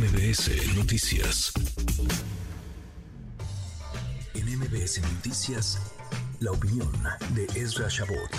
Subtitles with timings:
[0.00, 1.52] MBS Noticias.
[4.34, 5.94] En MBS Noticias,
[6.40, 6.90] la opinión
[7.34, 8.30] de Ezra Shabot.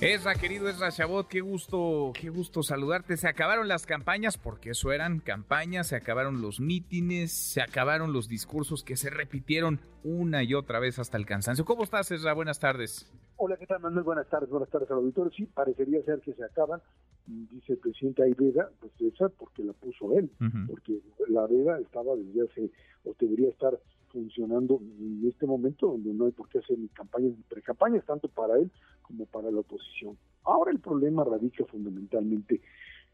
[0.00, 3.16] Ezra, querido Ezra Chabot, qué gusto, qué gusto saludarte.
[3.16, 8.28] Se acabaron las campañas, porque eso eran campañas, se acabaron los mítines, se acabaron los
[8.28, 11.64] discursos que se repitieron una y otra vez hasta el cansancio.
[11.64, 12.32] ¿Cómo estás, Ezra?
[12.32, 13.12] Buenas tardes.
[13.36, 14.04] Hola, ¿qué tal, Manuel?
[14.04, 15.32] Buenas tardes, buenas tardes al auditorio.
[15.36, 16.80] Sí, parecería ser que se acaban,
[17.26, 20.30] dice el presidente Ayveda, pues esa porque la puso él,
[20.66, 22.70] porque la veda estaba desde hace,
[23.04, 23.78] o debería estar
[24.08, 28.28] funcionando en este momento donde no hay por qué hacer ni campañas ni precampañas, tanto
[28.28, 28.70] para él
[29.02, 30.16] como para la oposición.
[30.44, 32.60] Ahora el problema radica fundamentalmente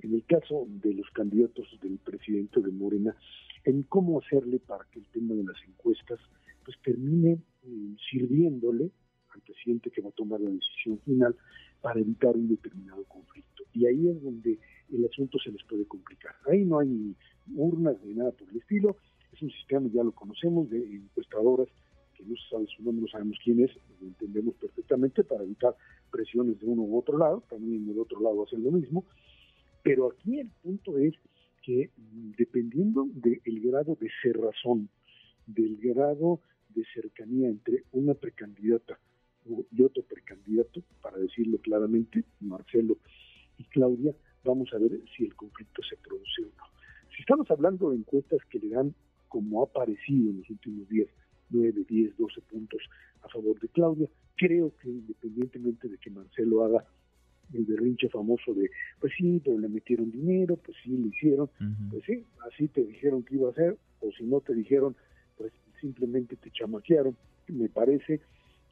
[0.02, 3.14] en el caso de los candidatos del presidente de Morena,
[3.64, 6.18] en cómo hacerle para que el tema de las encuestas
[6.64, 8.90] pues termine eh, sirviéndole
[9.34, 11.36] al presidente que va a tomar la decisión final
[11.80, 13.64] para evitar un determinado conflicto.
[13.72, 14.58] Y ahí es donde
[14.92, 16.34] el asunto se les puede complicar.
[16.50, 17.14] Ahí no hay ni
[17.56, 18.96] urnas ni nada por el estilo,
[19.32, 21.68] es un sistema, ya lo conocemos, de encuestadoras,
[22.14, 25.74] que no se sabe su sabemos quién es, lo entendemos perfectamente para evitar
[26.10, 29.04] presiones de uno u otro lado, también en el otro lado hacen lo mismo,
[29.82, 31.14] pero aquí el punto es
[31.62, 34.88] que mm, dependiendo del grado de cerrazón,
[35.46, 38.98] del grado de cercanía entre una precandidata
[39.46, 42.98] y otro precandidato, para decirlo claramente, Marcelo
[43.58, 46.64] y Claudia, vamos a ver si el conflicto se produce o no.
[47.14, 48.94] Si estamos hablando de encuestas que le dan
[49.28, 51.08] como ha aparecido en los últimos días,
[51.50, 52.80] 9, 10, 12 puntos
[53.22, 54.08] a favor de Claudia.
[54.36, 56.84] Creo que independientemente de que Marcelo haga
[57.52, 61.50] el berrinche famoso de, pues sí, pero le metieron dinero, pues sí, le hicieron,
[61.90, 64.94] pues sí, así te dijeron que iba a hacer, o si no te dijeron,
[65.36, 67.16] pues simplemente te chamaquearon.
[67.48, 68.20] Me parece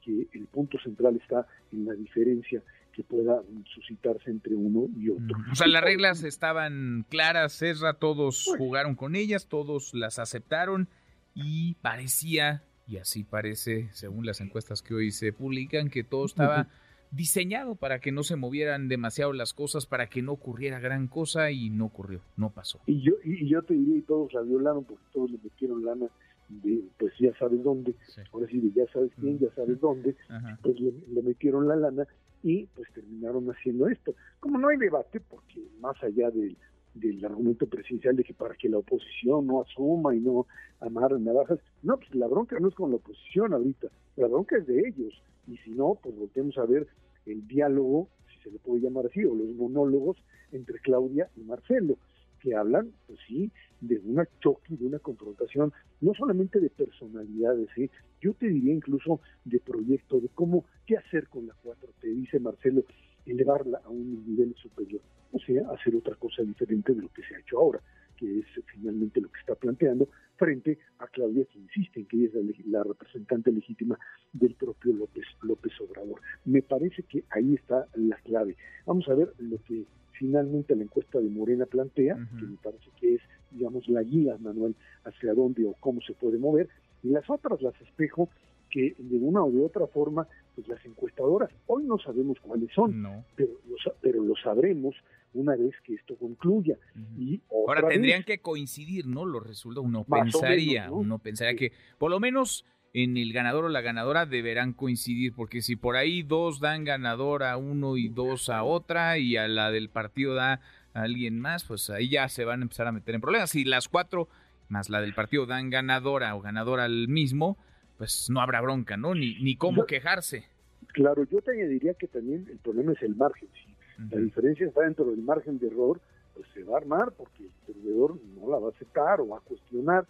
[0.01, 3.41] que el punto central está en la diferencia que pueda
[3.73, 5.37] suscitarse entre uno y otro.
[5.51, 10.89] O sea, las reglas estaban claras, Serra, todos pues jugaron con ellas, todos las aceptaron
[11.33, 16.67] y parecía, y así parece, según las encuestas que hoy se publican, que todo estaba
[17.11, 21.51] diseñado para que no se movieran demasiado las cosas, para que no ocurriera gran cosa
[21.51, 22.79] y no ocurrió, no pasó.
[22.85, 26.07] Y yo, y, yo te diría, y todos la violaron porque todos le metieron lana
[26.49, 27.95] de, pues ya sabes dónde,
[28.33, 30.15] ahora sí, de ya sabes quién, ya sabes dónde,
[30.61, 32.07] pues le, metieron la lana
[32.43, 34.15] y pues terminaron haciendo esto.
[34.39, 36.57] Como no hay debate, porque más allá del,
[36.95, 40.47] del argumento presidencial de que para que la oposición no asuma y no
[40.79, 43.87] amarre navajas, no, pues la bronca no es con la oposición ahorita,
[44.17, 45.13] la bronca es de ellos.
[45.47, 46.87] Y si no, pues volvemos a ver
[47.25, 50.17] el diálogo, si se le puede llamar así, o los monólogos
[50.51, 51.97] entre Claudia y Marcelo,
[52.39, 53.51] que hablan, pues sí,
[53.81, 57.89] de una choque, de una confrontación, no solamente de personalidades, ¿sí?
[58.21, 62.39] yo te diría incluso de proyecto, de cómo, qué hacer con la 4 te dice
[62.39, 62.83] Marcelo,
[63.25, 65.01] elevarla a un nivel superior,
[65.31, 67.81] o sea, hacer otra cosa diferente de lo que se ha hecho ahora,
[68.17, 72.39] que es finalmente lo que está planteando, frente a Claudia, que insiste en que ella
[72.39, 73.99] es la, representante legítima
[74.33, 76.21] del propio López, López Obrador.
[76.45, 78.55] Me parece que ahí está la clave.
[78.85, 79.85] Vamos a ver lo que
[80.19, 83.21] finalmente la encuesta de Morena plantea, que me parece que es,
[83.51, 84.75] digamos, la guía, Manuel,
[85.05, 86.67] hacia dónde o cómo se puede mover,
[87.01, 88.29] y las otras las espejo
[88.69, 93.23] que de una o de otra forma, pues las encuestadoras, hoy no sabemos cuáles son,
[93.35, 94.93] pero, lo, pero lo sabremos
[95.33, 96.77] una vez que esto concluya.
[97.17, 99.25] y Ahora tendrían que coincidir, ¿no?
[99.25, 103.81] Los resultados, uno pensaría, uno pensaría que por lo menos en el ganador o la
[103.81, 108.63] ganadora deberán coincidir, porque si por ahí dos dan ganador a uno y dos a
[108.63, 110.61] otra, y a la del partido da
[110.93, 113.51] a alguien más, pues ahí ya se van a empezar a meter en problemas.
[113.51, 114.27] Si las cuatro
[114.69, 117.57] más la del partido dan ganadora o ganador al mismo,
[117.97, 119.13] pues no habrá bronca, ¿no?
[119.13, 120.45] Ni, ni cómo quejarse.
[120.93, 123.49] Claro, yo te añadiría que también el problema es el margen.
[123.53, 123.75] Si
[124.15, 125.99] la diferencia está dentro del margen de error,
[126.33, 129.37] pues se va a armar porque el perdedor no la va a aceptar o va
[129.37, 130.07] a cuestionar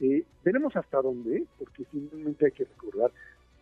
[0.00, 3.12] eh, veremos hasta dónde, porque finalmente hay que recordar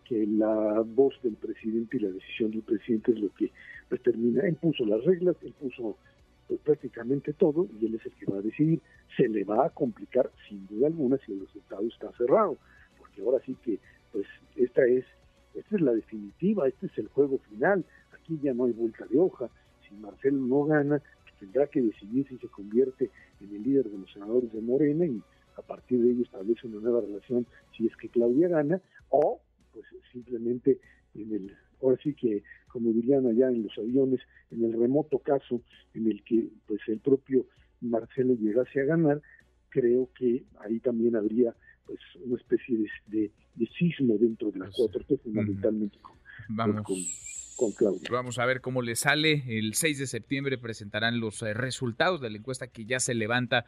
[0.05, 3.51] que la voz del presidente y la decisión del presidente es lo que
[3.89, 4.43] determina.
[4.47, 5.97] Él puso las reglas, él puso
[6.47, 8.81] pues, prácticamente todo y él es el que va a decidir.
[9.17, 12.57] Se le va a complicar sin duda alguna si el resultado está cerrado,
[12.97, 13.77] porque ahora sí que
[14.11, 14.25] pues
[14.55, 15.05] esta es
[15.55, 17.83] esta es la definitiva, este es el juego final.
[18.13, 19.49] Aquí ya no hay vuelta de hoja.
[19.87, 21.01] Si Marcelo no gana,
[21.39, 23.09] tendrá que decidir si se convierte
[23.41, 25.21] en el líder de los senadores de Morena y
[25.59, 27.45] a partir de ello establece una nueva relación
[27.77, 29.41] si es que Claudia gana, o
[29.73, 30.79] pues simplemente
[31.15, 34.19] en el, ahora sí que, como dirían allá en los aviones,
[34.51, 35.61] en el remoto caso
[35.93, 37.45] en el que pues el propio
[37.81, 39.21] Marcelo llegase a ganar,
[39.69, 42.77] creo que ahí también habría pues una especie
[43.07, 46.15] de, de, sismo dentro de las pues cuatro fundamentalmente con,
[46.49, 46.85] Vamos.
[47.55, 48.07] con, Claudia.
[48.11, 49.43] Vamos a ver cómo le sale.
[49.47, 53.65] El 6 de septiembre presentarán los eh, resultados de la encuesta que ya se levanta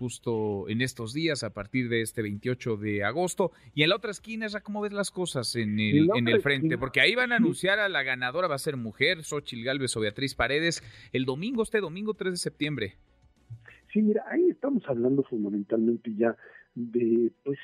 [0.00, 3.52] justo en estos días, a partir de este 28 de agosto.
[3.74, 6.78] Y en la otra esquina, ¿cómo ves las cosas en el, en el frente?
[6.78, 10.00] Porque ahí van a anunciar a la ganadora, va a ser mujer, Xochil Gálvez o
[10.00, 10.82] Beatriz Paredes,
[11.12, 12.96] el domingo, este domingo 3 de septiembre.
[13.92, 16.34] Sí, mira, ahí estamos hablando fundamentalmente ya
[16.74, 17.58] de, pues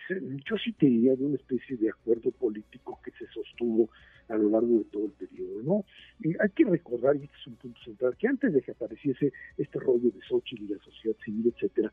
[0.45, 3.89] yo sí te diría de una especie de acuerdo político que se sostuvo
[4.29, 5.85] a lo largo de todo el periodo, ¿no?
[6.21, 9.33] Y hay que recordar, y este es un punto central, que antes de que apareciese
[9.57, 11.93] este rollo de Xochitl y la sociedad civil, etcétera,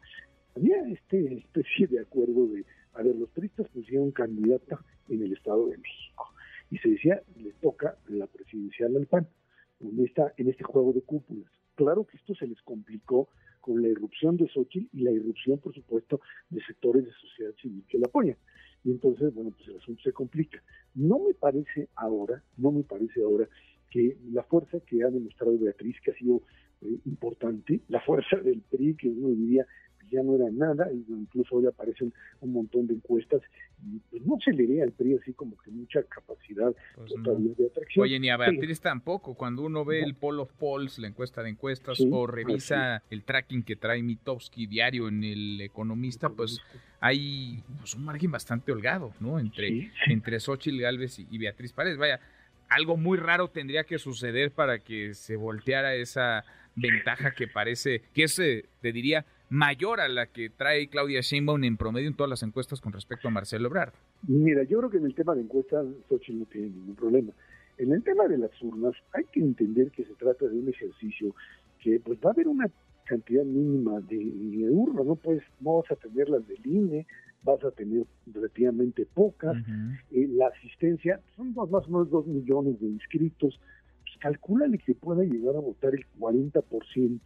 [0.56, 4.80] había este especie de acuerdo de, a ver, los turistas pusieron candidata
[5.10, 6.34] en el Estado de México,
[6.70, 9.28] y se decía, le toca la presidencial al PAN,
[9.80, 11.52] en, esta, en este juego de cúpulas.
[11.76, 13.30] Claro que esto se les complicó
[13.62, 16.20] con la irrupción de Xochitl y la irrupción, por supuesto,
[16.50, 18.38] de sectores de sociedad civil que la apoyan.
[18.84, 20.62] Y entonces, bueno, pues el asunto se complica.
[20.96, 23.48] No me parece ahora, no me parece ahora
[23.90, 26.42] que la fuerza que ha demostrado Beatriz, que ha sido
[26.82, 29.66] eh, importante, la fuerza del PRI, que uno diría
[30.10, 33.42] ya no era nada, incluso hoy aparecen un montón de encuestas,
[33.86, 37.12] y pues no se le ve al PRI así como que mucha capacidad pues
[37.58, 38.04] de atracción.
[38.04, 41.50] Oye, ni a Beatriz tampoco, cuando uno ve el Poll of Polls, la encuesta de
[41.50, 46.62] encuestas, o revisa el tracking que trae Mitowski diario en El Economista, pues
[47.00, 49.40] hay pues, un margen bastante holgado, ¿no?
[49.40, 51.98] Entre, entre Xochitl Galvez y, y Beatriz Paredes.
[51.98, 52.20] Vaya,
[52.70, 56.44] algo muy raro tendría que suceder para que se volteara esa
[56.76, 61.64] ventaja que parece, que es, eh, te diría, mayor a la que trae Claudia Sheinbaum
[61.64, 63.94] en promedio en todas las encuestas con respecto a Marcelo Ebrard.
[64.28, 67.32] Mira, yo creo que en el tema de encuestas Xochitl no tiene ningún problema.
[67.78, 71.36] En el tema de las urnas hay que entender que se trata de un ejercicio
[71.84, 72.68] que pues va a haber una
[73.06, 77.06] cantidad mínima de, urnas, no pues no vas a tener las del INE,
[77.44, 79.56] vas a tener relativamente pocas,
[80.12, 83.60] eh, la asistencia son más o menos dos millones de inscritos,
[84.24, 87.20] calcúlale que pueda llegar a votar el 40%,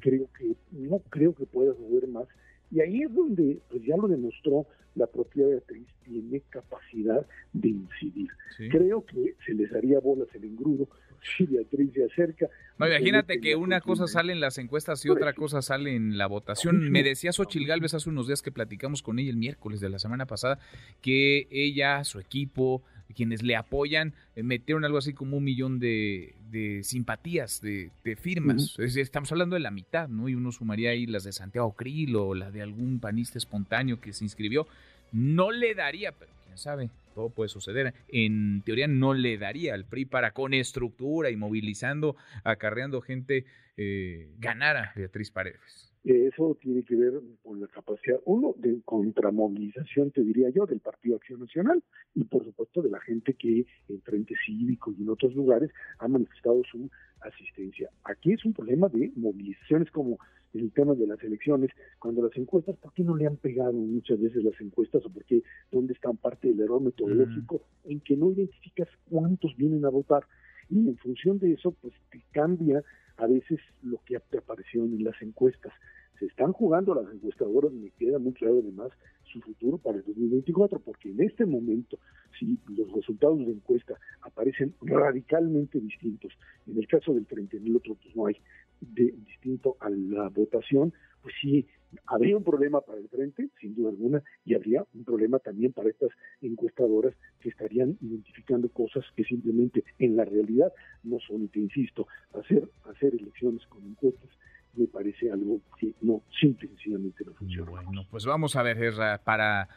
[0.00, 2.28] creo que no creo que pueda mover más,
[2.70, 8.28] y ahí es donde pues ya lo demostró la propia Beatriz, tiene capacidad de incidir.
[8.70, 10.88] Creo que se les haría bolas el engrudo
[11.36, 12.46] si Beatriz se acerca.
[12.78, 16.28] No, imagínate que una cosa sale en las encuestas y otra cosa sale en la
[16.28, 16.90] votación.
[16.90, 19.98] Me decía Xochil Gálvez hace unos días que platicamos con ella el miércoles de la
[19.98, 20.60] semana pasada
[21.02, 22.82] que ella, su equipo,
[23.14, 26.34] quienes le apoyan, eh, metieron algo así como un millón de,
[26.82, 27.90] simpatías, de,
[28.20, 28.78] firmas.
[28.78, 30.28] estamos hablando de la mitad, ¿no?
[30.28, 34.12] Y uno sumaría ahí las de Santiago Krill o la de algún panista espontáneo que
[34.12, 34.66] se inscribió.
[35.12, 37.94] No le daría, pero quién sabe, todo puede suceder.
[38.08, 43.44] En teoría no le daría al PRI para con estructura y movilizando, acarreando gente,
[43.76, 45.89] eh, ganar a Beatriz Paredes.
[46.02, 51.16] Eso tiene que ver con la capacidad, uno, de contramovilización, te diría yo, del Partido
[51.16, 51.82] Acción Nacional
[52.14, 56.08] y por supuesto de la gente que en Frente Cívico y en otros lugares ha
[56.08, 56.88] manifestado su
[57.20, 57.90] asistencia.
[58.04, 60.18] Aquí es un problema de movilizaciones como
[60.54, 64.20] el tema de las elecciones, cuando las encuestas, ¿por qué no le han pegado muchas
[64.20, 68.32] veces las encuestas o por qué, dónde están parte del error metodológico en que no
[68.32, 70.24] identificas cuántos vienen a votar?
[70.70, 72.82] Y en función de eso, pues te cambia
[73.16, 75.72] a veces lo que te apareció en las encuestas.
[76.18, 78.90] Se están jugando las encuestadoras, me queda muy claro además
[79.24, 81.98] su futuro para el 2024, porque en este momento,
[82.38, 86.32] si los resultados de encuesta aparecen radicalmente distintos,
[86.66, 88.36] en el caso del Frente, en el otro pues no hay,
[88.80, 90.92] de, distinto a la votación,
[91.22, 91.66] pues sí,
[92.06, 95.90] habría un problema para el frente, sin duda alguna, y habría un problema también para
[95.90, 101.44] estas encuestadoras que estarían identificando cosas que simplemente en la realidad no son.
[101.44, 104.30] Y te insisto, hacer, hacer elecciones con encuestas
[104.74, 107.70] me parece algo que no, simple sencillamente no funciona.
[107.70, 108.78] Bueno, pues vamos a ver,
[109.24, 109.68] para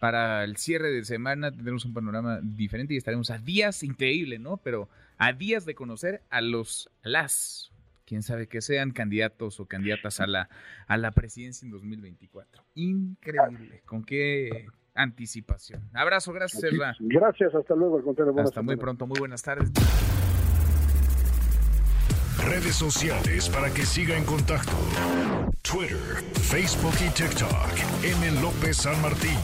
[0.00, 4.56] para el cierre de semana tendremos un panorama diferente y estaremos a días, increíble, ¿no?
[4.56, 7.70] Pero a días de conocer a los las
[8.10, 10.48] quién sabe que sean candidatos o candidatas a la,
[10.88, 12.64] a la presidencia en 2024.
[12.74, 15.88] Increíble, con qué anticipación.
[15.94, 16.96] Abrazo, gracias, Serra.
[16.98, 18.02] Gracias, hasta luego.
[18.40, 19.70] Hasta muy pronto, muy buenas tardes.
[22.44, 24.72] Redes sociales para que siga en contacto:
[25.62, 28.02] Twitter, Facebook y TikTok.
[28.02, 28.40] M.
[28.42, 29.38] López San Martín.